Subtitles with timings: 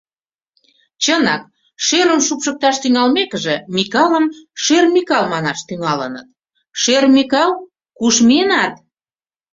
[1.03, 1.43] Чынак,
[1.85, 4.25] шӧрым шупшыкташ тӱҥалмекыже, Микалым
[4.63, 6.27] «Шӧр Микал» манаш тӱҥалыныт:
[6.81, 7.51] «Шӧр Микал,
[7.97, 8.73] куш миенат?